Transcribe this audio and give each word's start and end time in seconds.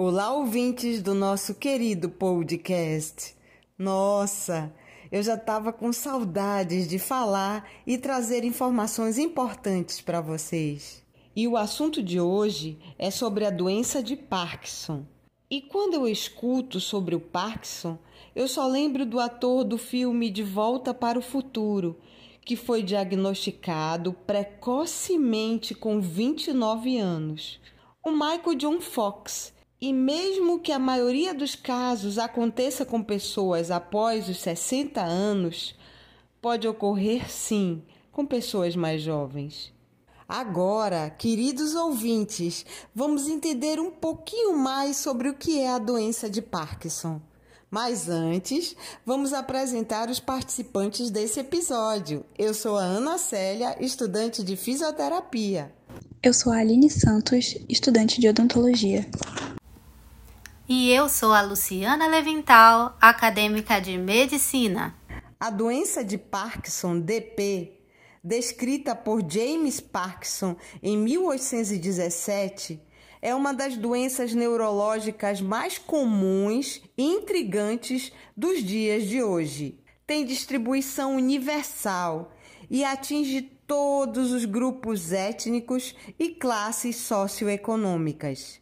Olá, 0.00 0.32
ouvintes 0.32 1.02
do 1.02 1.12
nosso 1.12 1.56
querido 1.56 2.08
podcast. 2.08 3.34
Nossa, 3.76 4.72
eu 5.10 5.20
já 5.24 5.34
estava 5.34 5.72
com 5.72 5.92
saudades 5.92 6.86
de 6.86 7.00
falar 7.00 7.68
e 7.84 7.98
trazer 7.98 8.44
informações 8.44 9.18
importantes 9.18 10.00
para 10.00 10.20
vocês. 10.20 11.04
E 11.34 11.48
o 11.48 11.56
assunto 11.56 12.00
de 12.00 12.20
hoje 12.20 12.78
é 12.96 13.10
sobre 13.10 13.44
a 13.44 13.50
doença 13.50 14.00
de 14.00 14.14
Parkinson. 14.14 15.04
E 15.50 15.60
quando 15.60 15.94
eu 15.94 16.06
escuto 16.06 16.78
sobre 16.78 17.16
o 17.16 17.20
Parkinson, 17.20 17.98
eu 18.36 18.46
só 18.46 18.68
lembro 18.68 19.04
do 19.04 19.18
ator 19.18 19.64
do 19.64 19.76
filme 19.76 20.30
De 20.30 20.44
Volta 20.44 20.94
para 20.94 21.18
o 21.18 21.22
Futuro, 21.22 21.98
que 22.42 22.54
foi 22.54 22.84
diagnosticado 22.84 24.12
precocemente 24.12 25.74
com 25.74 26.00
29 26.00 26.98
anos. 26.98 27.58
O 28.06 28.12
Michael 28.12 28.54
John 28.54 28.80
Fox 28.80 29.57
e 29.80 29.92
mesmo 29.92 30.58
que 30.58 30.72
a 30.72 30.78
maioria 30.78 31.32
dos 31.32 31.54
casos 31.54 32.18
aconteça 32.18 32.84
com 32.84 33.02
pessoas 33.02 33.70
após 33.70 34.28
os 34.28 34.38
60 34.38 35.00
anos, 35.00 35.76
pode 36.40 36.66
ocorrer 36.66 37.30
sim 37.30 37.82
com 38.10 38.26
pessoas 38.26 38.74
mais 38.74 39.00
jovens. 39.00 39.72
Agora, 40.28 41.08
queridos 41.08 41.74
ouvintes, 41.74 42.66
vamos 42.94 43.28
entender 43.28 43.80
um 43.80 43.90
pouquinho 43.90 44.56
mais 44.58 44.96
sobre 44.96 45.28
o 45.28 45.34
que 45.34 45.58
é 45.58 45.70
a 45.70 45.78
doença 45.78 46.28
de 46.28 46.42
Parkinson. 46.42 47.20
Mas 47.70 48.08
antes, 48.08 48.74
vamos 49.06 49.32
apresentar 49.32 50.10
os 50.10 50.18
participantes 50.18 51.10
desse 51.10 51.40
episódio. 51.40 52.24
Eu 52.36 52.52
sou 52.52 52.76
a 52.76 52.82
Ana 52.82 53.16
Célia, 53.16 53.76
estudante 53.80 54.42
de 54.42 54.56
fisioterapia. 54.56 55.72
Eu 56.22 56.34
sou 56.34 56.52
a 56.52 56.58
Aline 56.58 56.90
Santos, 56.90 57.56
estudante 57.68 58.20
de 58.20 58.28
odontologia. 58.28 59.06
E 60.70 60.90
eu 60.92 61.08
sou 61.08 61.32
a 61.32 61.40
Luciana 61.40 62.06
Levintal, 62.08 62.94
acadêmica 63.00 63.80
de 63.80 63.96
medicina. 63.96 64.94
A 65.40 65.48
doença 65.48 66.04
de 66.04 66.18
Parkinson, 66.18 67.00
DP, 67.00 67.80
descrita 68.22 68.94
por 68.94 69.22
James 69.26 69.80
Parkinson 69.80 70.56
em 70.82 70.94
1817, 70.98 72.82
é 73.22 73.34
uma 73.34 73.54
das 73.54 73.78
doenças 73.78 74.34
neurológicas 74.34 75.40
mais 75.40 75.78
comuns 75.78 76.82
e 76.98 77.02
intrigantes 77.02 78.12
dos 78.36 78.62
dias 78.62 79.04
de 79.04 79.22
hoje. 79.22 79.82
Tem 80.06 80.22
distribuição 80.22 81.16
universal 81.16 82.30
e 82.68 82.84
atinge 82.84 83.40
todos 83.66 84.32
os 84.32 84.44
grupos 84.44 85.14
étnicos 85.14 85.94
e 86.18 86.28
classes 86.28 86.96
socioeconômicas. 86.96 88.60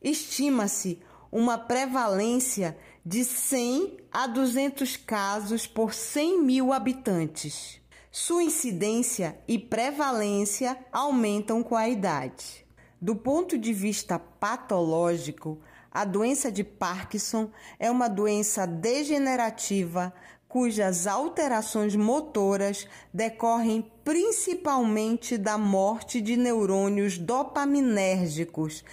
Estima-se 0.00 1.00
uma 1.34 1.58
prevalência 1.58 2.78
de 3.04 3.24
100 3.24 3.96
a 4.12 4.28
200 4.28 4.96
casos 4.96 5.66
por 5.66 5.92
100 5.92 6.40
mil 6.40 6.72
habitantes. 6.72 7.80
Sua 8.08 8.44
incidência 8.44 9.36
e 9.48 9.58
prevalência 9.58 10.78
aumentam 10.92 11.60
com 11.60 11.74
a 11.74 11.88
idade. 11.88 12.64
Do 13.02 13.16
ponto 13.16 13.58
de 13.58 13.72
vista 13.72 14.16
patológico, 14.16 15.58
a 15.90 16.04
doença 16.04 16.52
de 16.52 16.62
Parkinson 16.62 17.50
é 17.80 17.90
uma 17.90 18.06
doença 18.06 18.64
degenerativa 18.64 20.14
cujas 20.46 21.08
alterações 21.08 21.96
motoras 21.96 22.86
decorrem 23.12 23.90
principalmente 24.04 25.36
da 25.36 25.58
morte 25.58 26.20
de 26.20 26.36
neurônios 26.36 27.18
dopaminérgicos 27.18 28.84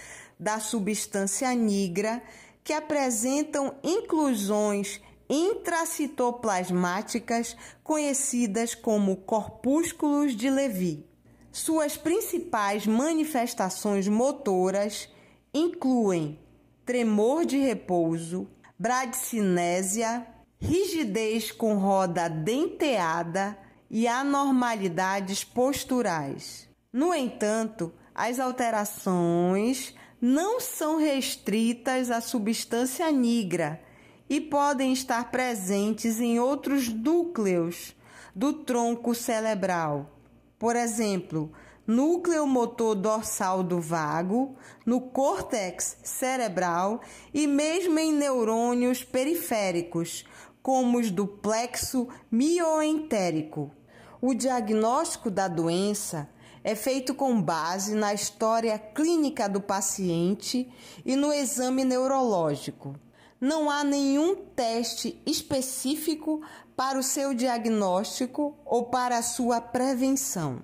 da 0.42 0.58
substância 0.58 1.54
nigra 1.54 2.20
que 2.64 2.72
apresentam 2.72 3.76
inclusões 3.82 5.00
intracitoplasmáticas 5.30 7.56
conhecidas 7.84 8.74
como 8.74 9.18
corpúsculos 9.18 10.34
de 10.36 10.50
Levy. 10.50 11.06
Suas 11.52 11.96
principais 11.96 12.84
manifestações 12.86 14.08
motoras 14.08 15.08
incluem 15.54 16.40
tremor 16.84 17.46
de 17.46 17.58
repouso, 17.58 18.48
bradicinésia, 18.76 20.26
rigidez 20.58 21.52
com 21.52 21.76
roda 21.76 22.28
denteada 22.28 23.56
e 23.88 24.08
anormalidades 24.08 25.44
posturais. 25.44 26.68
No 26.92 27.14
entanto, 27.14 27.92
as 28.14 28.38
alterações 28.38 29.94
não 30.24 30.60
são 30.60 30.98
restritas 30.98 32.08
à 32.08 32.20
substância 32.20 33.10
nigra 33.10 33.82
e 34.30 34.40
podem 34.40 34.92
estar 34.92 35.32
presentes 35.32 36.20
em 36.20 36.38
outros 36.38 36.88
núcleos 36.88 37.92
do 38.32 38.52
tronco 38.52 39.16
cerebral. 39.16 40.16
Por 40.60 40.76
exemplo, 40.76 41.50
núcleo 41.84 42.46
motor 42.46 42.94
dorsal 42.94 43.64
do 43.64 43.80
vago, 43.80 44.54
no 44.86 45.00
córtex 45.00 45.96
cerebral 46.04 47.00
e 47.34 47.48
mesmo 47.48 47.98
em 47.98 48.12
neurônios 48.12 49.02
periféricos, 49.02 50.24
como 50.62 50.98
os 50.98 51.10
do 51.10 51.26
plexo 51.26 52.06
mioentérico. 52.30 53.72
O 54.20 54.34
diagnóstico 54.34 55.32
da 55.32 55.48
doença 55.48 56.28
é 56.64 56.74
feito 56.74 57.14
com 57.14 57.40
base 57.40 57.94
na 57.94 58.14
história 58.14 58.78
clínica 58.78 59.48
do 59.48 59.60
paciente 59.60 60.70
e 61.04 61.16
no 61.16 61.32
exame 61.32 61.84
neurológico. 61.84 62.94
Não 63.40 63.68
há 63.68 63.82
nenhum 63.82 64.36
teste 64.36 65.20
específico 65.26 66.40
para 66.76 66.98
o 66.98 67.02
seu 67.02 67.34
diagnóstico 67.34 68.56
ou 68.64 68.84
para 68.84 69.18
a 69.18 69.22
sua 69.22 69.60
prevenção. 69.60 70.62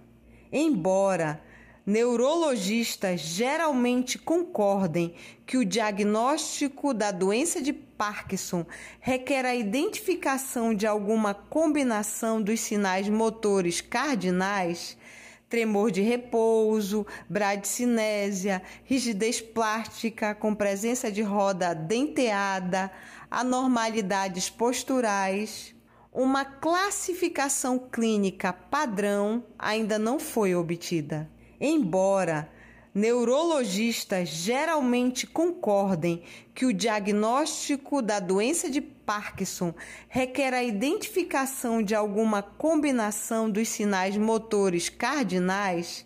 Embora 0.53 1.43
neurologistas 1.85 3.21
geralmente 3.21 4.19
concordem 4.19 5.15
que 5.47 5.57
o 5.57 5.65
diagnóstico 5.65 6.93
da 6.93 7.11
doença 7.11 7.61
de 7.61 7.73
Parkinson 7.73 8.65
requer 9.01 9.45
a 9.45 9.57
identificação 9.57 10.73
de 10.75 10.87
alguma 10.87 11.35
combinação 11.35 12.41
dos 12.41 12.61
sinais 12.61 13.09
motores 13.09 13.81
cardinais, 13.81 14.97
tremor 15.49 15.91
de 15.91 16.03
repouso, 16.03 17.07
bradicinésia, 17.29 18.63
rigidez 18.85 19.41
plástica 19.41 20.35
com 20.35 20.55
presença 20.55 21.11
de 21.11 21.23
roda 21.23 21.75
denteada, 21.75 22.91
anormalidades 23.31 24.51
posturais. 24.51 25.75
Uma 26.13 26.45
classificação 26.45 27.79
clínica 27.79 28.53
padrão 28.53 29.45
ainda 29.59 29.99
não 29.99 30.19
foi 30.19 30.55
obtida. 30.55 31.31
Embora 31.61 32.51
neurologistas 32.95 34.29
geralmente 34.29 35.27
concordem 35.27 36.23
que 36.55 36.67
o 36.67 36.73
diagnóstico 36.73 38.03
da 38.03 38.19
doença 38.19 38.69
de 38.71 38.81
Parkinson 38.81 39.75
requer 40.09 40.53
a 40.53 40.63
identificação 40.63 41.83
de 41.83 41.95
alguma 41.95 42.43
combinação 42.43 43.51
dos 43.51 43.69
sinais 43.69 44.17
motores 44.17 44.89
cardinais, 44.89 46.05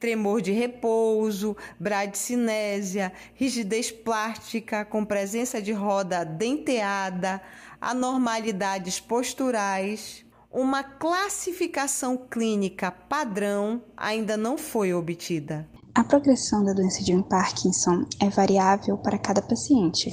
tremor 0.00 0.40
de 0.40 0.50
repouso, 0.50 1.56
bradicinésia, 1.78 3.12
rigidez 3.34 3.92
plástica 3.92 4.84
com 4.84 5.04
presença 5.04 5.60
de 5.60 5.72
roda 5.72 6.24
denteada, 6.24 7.40
anormalidades 7.80 8.98
posturais. 8.98 10.24
Uma 10.50 10.82
classificação 10.82 12.16
clínica 12.16 12.90
padrão 12.90 13.84
ainda 13.96 14.36
não 14.36 14.58
foi 14.58 14.92
obtida. 14.92 15.68
A 15.92 16.04
progressão 16.04 16.64
da 16.64 16.72
doença 16.72 17.02
de 17.02 17.20
Parkinson 17.24 18.04
é 18.20 18.30
variável 18.30 18.96
para 18.96 19.18
cada 19.18 19.42
paciente. 19.42 20.12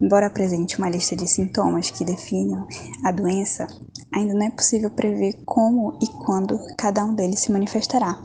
Embora 0.00 0.26
apresente 0.26 0.76
uma 0.78 0.90
lista 0.90 1.14
de 1.14 1.28
sintomas 1.28 1.90
que 1.90 2.04
definem 2.04 2.60
a 3.04 3.12
doença, 3.12 3.68
ainda 4.12 4.34
não 4.34 4.46
é 4.46 4.50
possível 4.50 4.90
prever 4.90 5.40
como 5.46 5.96
e 6.02 6.08
quando 6.24 6.58
cada 6.76 7.04
um 7.04 7.14
deles 7.14 7.38
se 7.38 7.52
manifestará. 7.52 8.20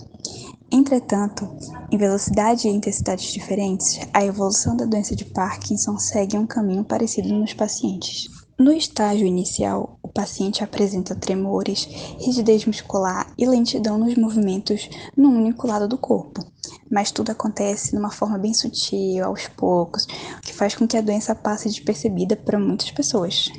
Entretanto, 0.72 1.48
em 1.92 1.98
velocidade 1.98 2.68
e 2.68 2.72
intensidades 2.72 3.32
diferentes, 3.32 4.00
a 4.12 4.26
evolução 4.26 4.76
da 4.76 4.86
doença 4.86 5.16
de 5.16 5.24
Parkinson 5.24 5.98
segue 6.00 6.36
um 6.36 6.48
caminho 6.48 6.84
parecido 6.84 7.30
nos 7.30 7.54
pacientes. 7.54 8.28
No 8.60 8.72
estágio 8.72 9.28
inicial, 9.28 9.97
o 10.08 10.14
paciente 10.14 10.64
apresenta 10.64 11.14
tremores, 11.14 11.84
rigidez 12.18 12.66
muscular 12.66 13.30
e 13.38 13.46
lentidão 13.46 13.98
nos 13.98 14.16
movimentos 14.16 14.90
num 15.18 15.36
único 15.36 15.68
lado 15.68 15.86
do 15.86 15.98
corpo. 15.98 16.46
Mas 16.90 17.12
tudo 17.12 17.32
acontece 17.32 17.92
de 17.92 17.98
uma 17.98 18.10
forma 18.10 18.38
bem 18.38 18.54
sutil, 18.54 19.26
aos 19.26 19.48
poucos, 19.50 20.06
o 20.06 20.42
que 20.42 20.54
faz 20.54 20.76
com 20.76 20.88
que 20.88 20.96
a 20.96 21.02
doença 21.02 21.36
passe 21.36 21.68
despercebida 21.68 22.38
para 22.38 22.58
muitas 22.58 22.90
pessoas. 22.90 23.52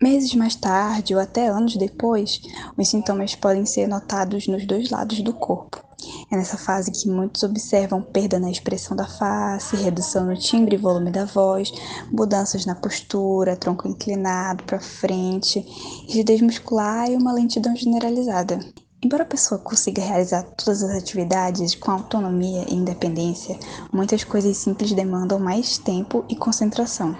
Meses 0.00 0.34
mais 0.34 0.54
tarde 0.54 1.14
ou 1.14 1.20
até 1.20 1.48
anos 1.48 1.76
depois, 1.76 2.42
os 2.76 2.88
sintomas 2.88 3.34
podem 3.34 3.64
ser 3.64 3.88
notados 3.88 4.46
nos 4.46 4.66
dois 4.66 4.90
lados 4.90 5.22
do 5.22 5.32
corpo. 5.32 5.85
É 6.30 6.36
nessa 6.36 6.56
fase 6.56 6.90
que 6.90 7.08
muitos 7.08 7.42
observam 7.42 8.02
perda 8.02 8.38
na 8.38 8.50
expressão 8.50 8.96
da 8.96 9.06
face, 9.06 9.76
redução 9.76 10.26
no 10.26 10.36
timbre 10.36 10.76
e 10.76 10.78
volume 10.78 11.10
da 11.10 11.24
voz, 11.24 11.72
mudanças 12.10 12.66
na 12.66 12.74
postura, 12.74 13.56
tronco 13.56 13.88
inclinado 13.88 14.64
para 14.64 14.80
frente, 14.80 15.60
rigidez 16.06 16.40
muscular 16.40 17.10
e 17.10 17.16
uma 17.16 17.32
lentidão 17.32 17.74
generalizada. 17.76 18.58
Embora 19.02 19.22
a 19.22 19.26
pessoa 19.26 19.60
consiga 19.60 20.02
realizar 20.02 20.42
todas 20.42 20.82
as 20.82 20.90
atividades 20.90 21.74
com 21.74 21.90
autonomia 21.90 22.64
e 22.68 22.74
independência, 22.74 23.58
muitas 23.92 24.24
coisas 24.24 24.56
simples 24.56 24.92
demandam 24.92 25.38
mais 25.38 25.78
tempo 25.78 26.24
e 26.28 26.34
concentração. 26.34 27.14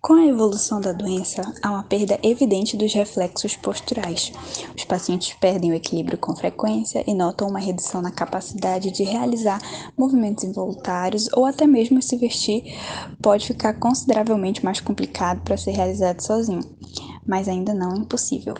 Com 0.00 0.14
a 0.14 0.26
evolução 0.26 0.80
da 0.80 0.92
doença, 0.92 1.42
há 1.60 1.70
uma 1.70 1.82
perda 1.82 2.20
evidente 2.22 2.76
dos 2.76 2.94
reflexos 2.94 3.56
posturais. 3.56 4.32
Os 4.76 4.84
pacientes 4.84 5.34
perdem 5.40 5.72
o 5.72 5.74
equilíbrio 5.74 6.16
com 6.16 6.36
frequência 6.36 7.02
e 7.04 7.12
notam 7.12 7.48
uma 7.48 7.58
redução 7.58 8.00
na 8.00 8.12
capacidade 8.12 8.92
de 8.92 9.02
realizar 9.02 9.60
movimentos 9.98 10.44
involuntários 10.44 11.28
ou 11.32 11.44
até 11.44 11.66
mesmo 11.66 12.00
se 12.00 12.16
vestir 12.16 12.62
pode 13.20 13.46
ficar 13.46 13.74
consideravelmente 13.74 14.64
mais 14.64 14.80
complicado 14.80 15.42
para 15.42 15.56
ser 15.56 15.72
realizado 15.72 16.20
sozinho, 16.20 16.62
mas 17.26 17.48
ainda 17.48 17.74
não 17.74 17.96
impossível. 17.96 18.54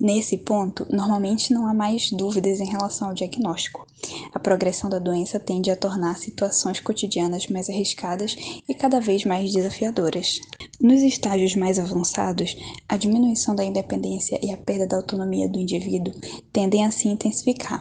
Nesse 0.00 0.38
ponto, 0.38 0.86
normalmente 0.88 1.52
não 1.52 1.66
há 1.66 1.74
mais 1.74 2.12
dúvidas 2.12 2.60
em 2.60 2.66
relação 2.66 3.08
ao 3.08 3.14
diagnóstico. 3.14 3.84
A 4.32 4.38
progressão 4.38 4.88
da 4.88 5.00
doença 5.00 5.40
tende 5.40 5.72
a 5.72 5.76
tornar 5.76 6.16
situações 6.16 6.78
cotidianas 6.78 7.48
mais 7.48 7.68
arriscadas 7.68 8.36
e 8.68 8.74
cada 8.74 9.00
vez 9.00 9.24
mais 9.24 9.52
desafiadoras. 9.52 10.38
Nos 10.80 11.02
estágios 11.02 11.56
mais 11.56 11.76
avançados, 11.76 12.56
a 12.88 12.96
diminuição 12.96 13.52
da 13.52 13.64
independência 13.64 14.38
e 14.40 14.52
a 14.52 14.56
perda 14.56 14.86
da 14.86 14.96
autonomia 14.96 15.48
do 15.48 15.58
indivíduo 15.58 16.14
tendem 16.52 16.84
a 16.84 16.92
se 16.92 17.08
intensificar, 17.08 17.80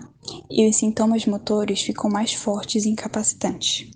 e 0.50 0.68
os 0.68 0.78
sintomas 0.78 1.28
motores 1.28 1.82
ficam 1.82 2.10
mais 2.10 2.34
fortes 2.34 2.86
e 2.86 2.90
incapacitantes. 2.90 3.88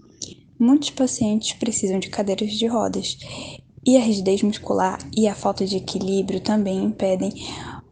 Muitos 0.59 0.91
pacientes 0.91 1.53
precisam 1.53 1.97
de 1.97 2.09
cadeiras 2.09 2.51
de 2.51 2.67
rodas, 2.67 3.17
e 3.83 3.97
a 3.97 4.01
rigidez 4.01 4.43
muscular 4.43 4.99
e 5.17 5.27
a 5.27 5.33
falta 5.33 5.65
de 5.65 5.77
equilíbrio 5.77 6.39
também 6.39 6.83
impedem 6.83 7.31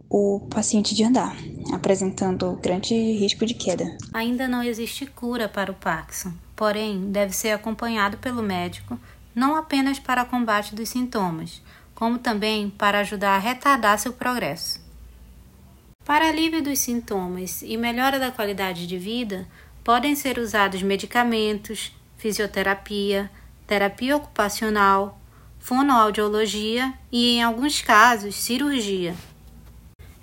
o 0.07 0.41
paciente 0.47 0.93
de 0.93 1.03
andar, 1.03 1.35
apresentando 1.73 2.59
grande 2.61 2.93
risco 2.93 3.47
de 3.47 3.55
queda. 3.55 3.97
Ainda 4.13 4.47
não 4.47 4.61
existe 4.61 5.07
cura 5.07 5.49
para 5.49 5.71
o 5.71 5.75
Parkinson, 5.75 6.33
porém 6.55 7.11
deve 7.11 7.35
ser 7.35 7.49
acompanhado 7.49 8.17
pelo 8.17 8.43
médico 8.43 8.99
não 9.39 9.55
apenas 9.55 9.97
para 9.97 10.25
combate 10.25 10.75
dos 10.75 10.89
sintomas, 10.89 11.61
como 11.95 12.19
também 12.19 12.69
para 12.69 12.99
ajudar 12.99 13.35
a 13.35 13.39
retardar 13.39 13.97
seu 13.97 14.11
progresso. 14.11 14.81
Para 16.03 16.27
alívio 16.27 16.61
dos 16.61 16.79
sintomas 16.79 17.61
e 17.61 17.77
melhora 17.77 18.19
da 18.19 18.31
qualidade 18.31 18.85
de 18.85 18.97
vida, 18.97 19.47
podem 19.81 20.13
ser 20.13 20.37
usados 20.37 20.83
medicamentos, 20.83 21.95
fisioterapia, 22.17 23.31
terapia 23.65 24.17
ocupacional, 24.17 25.17
fonoaudiologia 25.57 26.93
e, 27.09 27.37
em 27.37 27.41
alguns 27.41 27.81
casos, 27.81 28.35
cirurgia. 28.35 29.15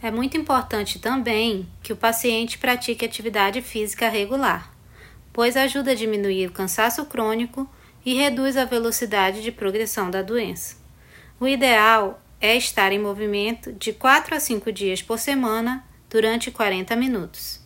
É 0.03 0.11
muito 0.11 0.37
importante 0.37 0.99
também 0.99 1.67
que 1.83 1.93
o 1.93 1.97
paciente 1.97 2.59
pratique 2.59 3.07
atividade 3.07 3.63
física 3.63 4.11
regular, 4.11 4.71
pois 5.33 5.57
ajuda 5.57 5.93
a 5.93 5.95
diminuir 5.95 6.49
o 6.49 6.53
cansaço 6.53 7.07
crônico 7.07 7.67
e 8.07 8.15
reduz 8.15 8.57
a 8.57 8.65
velocidade 8.65 9.43
de 9.43 9.51
progressão 9.51 10.09
da 10.09 10.23
doença. 10.23 10.77
O 11.41 11.49
ideal 11.49 12.23
é 12.41 12.57
estar 12.57 12.93
em 12.93 13.01
movimento 13.01 13.73
de 13.73 13.93
4 13.93 14.37
a 14.37 14.39
5 14.39 14.71
dias 14.71 15.03
por 15.03 15.19
semana 15.19 15.85
durante 16.09 16.53
40 16.53 16.95
minutos. 16.95 17.61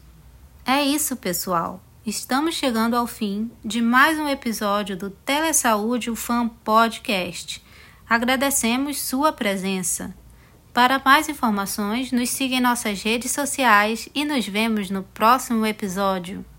É 0.65 0.83
isso, 0.83 1.15
pessoal. 1.15 1.83
Estamos 2.07 2.55
chegando 2.55 2.97
ao 2.97 3.07
fim 3.07 3.51
de 3.63 3.83
mais 3.83 4.19
um 4.19 4.27
episódio 4.27 4.97
do 4.97 5.11
Telesaúde 5.11 6.11
UFAM 6.11 6.49
Podcast. 6.49 7.63
Agradecemos 8.09 8.99
sua 8.99 9.33
presença. 9.33 10.15
Para 10.73 11.03
mais 11.05 11.29
informações, 11.29 12.13
nos 12.13 12.31
siga 12.31 12.55
em 12.55 12.61
nossas 12.61 13.03
redes 13.03 13.31
sociais 13.33 14.09
e 14.15 14.25
nos 14.25 14.47
vemos 14.47 14.89
no 14.89 15.03
próximo 15.03 15.67
episódio. 15.67 16.45